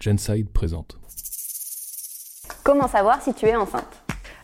[0.00, 0.98] Genside présente.
[2.64, 3.99] Comment savoir si tu es enceinte?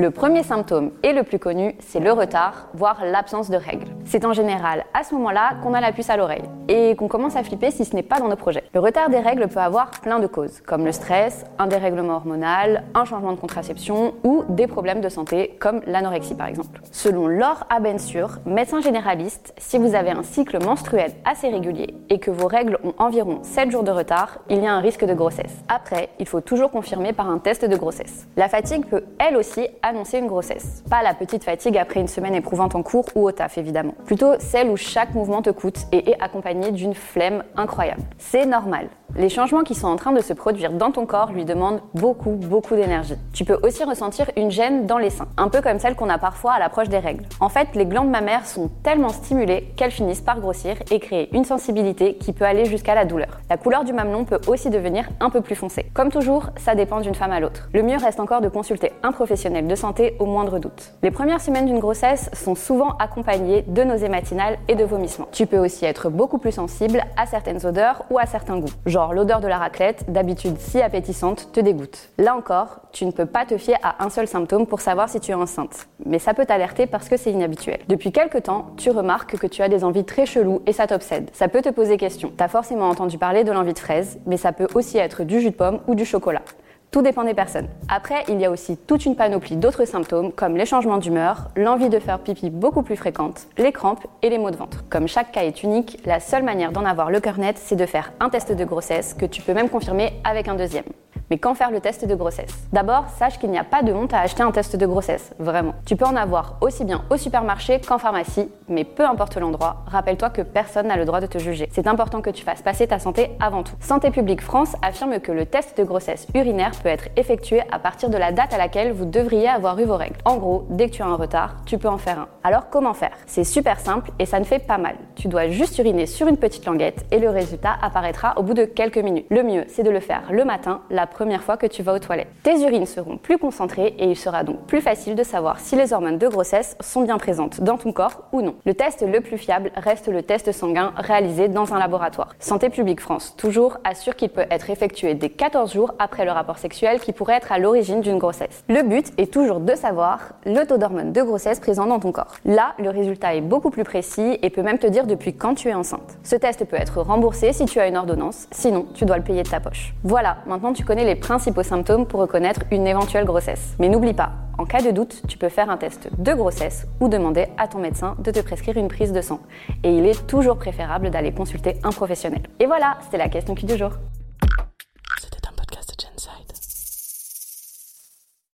[0.00, 3.88] Le premier symptôme et le plus connu, c'est le retard, voire l'absence de règles.
[4.04, 7.34] C'est en général à ce moment-là qu'on a la puce à l'oreille et qu'on commence
[7.34, 8.62] à flipper si ce n'est pas dans nos projets.
[8.72, 12.84] Le retard des règles peut avoir plein de causes, comme le stress, un dérèglement hormonal,
[12.94, 16.80] un changement de contraception ou des problèmes de santé, comme l'anorexie par exemple.
[16.92, 22.30] Selon Laure Abensur, médecin généraliste, si vous avez un cycle menstruel assez régulier et que
[22.30, 25.56] vos règles ont environ 7 jours de retard, il y a un risque de grossesse.
[25.68, 28.28] Après, il faut toujours confirmer par un test de grossesse.
[28.36, 30.82] La fatigue peut elle aussi annoncer une grossesse.
[30.88, 33.94] Pas la petite fatigue après une semaine éprouvante en cours ou au taf évidemment.
[34.04, 38.02] Plutôt celle où chaque mouvement te coûte et est accompagné d'une flemme incroyable.
[38.18, 38.88] C'est normal.
[39.16, 42.32] Les changements qui sont en train de se produire dans ton corps lui demandent beaucoup,
[42.32, 43.16] beaucoup d'énergie.
[43.32, 46.18] Tu peux aussi ressentir une gêne dans les seins, un peu comme celle qu'on a
[46.18, 47.24] parfois à l'approche des règles.
[47.40, 51.44] En fait, les glandes mammaires sont tellement stimulées qu'elles finissent par grossir et créer une
[51.44, 53.40] sensibilité qui peut aller jusqu'à la douleur.
[53.50, 55.86] La couleur du mamelon peut aussi devenir un peu plus foncée.
[55.94, 57.68] Comme toujours, ça dépend d'une femme à l'autre.
[57.72, 60.92] Le mieux reste encore de consulter un professionnel de santé au moindre doute.
[61.02, 65.28] Les premières semaines d'une grossesse sont souvent accompagnées de nausées matinales et de vomissements.
[65.32, 68.68] Tu peux aussi être beaucoup plus sensible à certaines odeurs ou à certains goûts
[69.06, 72.10] L'odeur de la raclette, d'habitude si appétissante, te dégoûte.
[72.18, 75.20] Là encore, tu ne peux pas te fier à un seul symptôme pour savoir si
[75.20, 75.86] tu es enceinte.
[76.04, 77.78] Mais ça peut t'alerter parce que c'est inhabituel.
[77.88, 81.30] Depuis quelques temps, tu remarques que tu as des envies très cheloues et ça t'obsède.
[81.32, 82.32] Ça peut te poser question.
[82.36, 85.50] T'as forcément entendu parler de l'envie de fraise, mais ça peut aussi être du jus
[85.50, 86.42] de pomme ou du chocolat.
[86.90, 87.68] Tout dépend des personnes.
[87.90, 91.90] Après, il y a aussi toute une panoplie d'autres symptômes comme les changements d'humeur, l'envie
[91.90, 94.84] de faire pipi beaucoup plus fréquente, les crampes et les maux de ventre.
[94.88, 97.84] Comme chaque cas est unique, la seule manière d'en avoir le cœur net, c'est de
[97.84, 100.84] faire un test de grossesse que tu peux même confirmer avec un deuxième.
[101.30, 104.14] Mais quand faire le test de grossesse D'abord, sache qu'il n'y a pas de honte
[104.14, 105.74] à acheter un test de grossesse, vraiment.
[105.84, 110.30] Tu peux en avoir aussi bien au supermarché qu'en pharmacie, mais peu importe l'endroit, rappelle-toi
[110.30, 111.68] que personne n'a le droit de te juger.
[111.72, 113.74] C'est important que tu fasses passer ta santé avant tout.
[113.80, 118.08] Santé publique France affirme que le test de grossesse urinaire peut être effectué à partir
[118.08, 120.16] de la date à laquelle vous devriez avoir eu vos règles.
[120.24, 122.28] En gros, dès que tu as un retard, tu peux en faire un.
[122.42, 123.16] Alors comment faire?
[123.26, 124.96] C'est super simple et ça ne fait pas mal.
[125.14, 128.64] Tu dois juste uriner sur une petite languette et le résultat apparaîtra au bout de
[128.64, 129.26] quelques minutes.
[129.30, 131.98] Le mieux, c'est de le faire le matin, la première fois que tu vas aux
[131.98, 132.28] toilettes.
[132.44, 135.92] Tes urines seront plus concentrées et il sera donc plus facile de savoir si les
[135.92, 138.54] hormones de grossesse sont bien présentes dans ton corps ou non.
[138.64, 142.36] Le test le plus fiable reste le test sanguin réalisé dans un laboratoire.
[142.38, 146.58] Santé publique France, toujours, assure qu'il peut être effectué dès 14 jours après le rapport
[146.58, 148.62] sexuel qui pourrait être à l'origine d'une grossesse.
[148.68, 152.36] Le but est toujours de savoir le taux d'hormones de grossesse présent dans ton corps.
[152.44, 155.66] Là, le résultat est beaucoup plus précis et peut même te dire depuis quand tu
[155.66, 156.16] es enceinte.
[156.22, 159.42] Ce test peut être remboursé si tu as une ordonnance, sinon tu dois le payer
[159.42, 159.94] de ta poche.
[160.04, 163.74] Voilà, maintenant tu connais les principaux symptômes pour reconnaître une éventuelle grossesse.
[163.78, 167.08] Mais n'oublie pas, en cas de doute, tu peux faire un test de grossesse ou
[167.08, 169.40] demander à ton médecin de te prescrire une prise de sang.
[169.84, 172.42] Et il est toujours préférable d'aller consulter un professionnel.
[172.60, 173.92] Et voilà, c'était la question qui du jour.